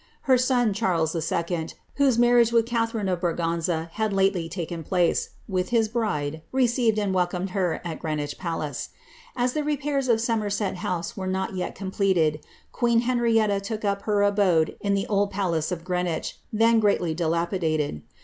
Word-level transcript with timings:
Her 0.21 0.35
son, 0.35 0.73
Charles 0.73 1.13
II., 1.15 1.67
whose 1.97 2.17
marriage 2.17 2.51
with 2.51 2.65
Catharine 2.65 3.07
of 3.07 3.21
Braganza 3.21 3.91
had 3.93 4.13
Ifttc^T 4.13 4.49
taken 4.49 4.83
place, 4.83 5.29
with 5.47 5.69
his 5.69 5.89
bride, 5.89 6.41
received 6.51 6.97
and 6.97 7.13
welcomed 7.13 7.51
her 7.51 7.79
at 7.85 7.99
Greenwiek 7.99 8.39
palace. 8.39 8.89
As 9.35 9.53
the 9.53 9.63
repairs 9.63 10.07
of 10.07 10.19
Somerset 10.19 10.77
House 10.77 11.15
were 11.15 11.27
not 11.27 11.53
yet 11.55 11.75
completed^ 11.75 12.41
queen 12.71 13.01
Henrietta 13.01 13.59
took 13.61 13.85
up 13.85 14.01
her 14.09 14.23
abode 14.23 14.75
in 14.81 14.95
the 14.95 15.05
old 15.05 15.29
palace 15.29 15.71
of 15.71 15.83
Greenwich,' 15.85 16.39
then 16.51 16.79
greatly 16.79 17.13
dilapidated. 17.13 18.01